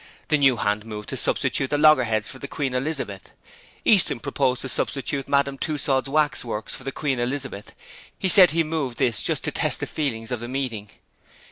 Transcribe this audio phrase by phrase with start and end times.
[0.29, 3.33] The new hand moved to substitute the Loggerheads for the Queen Elizabeth.
[3.85, 7.75] Easton proposed to substitute Madame Tussaud's Waxworks for the Queen Elizabeth.
[8.17, 10.89] He said he moved this just to test the feeling of the meeting.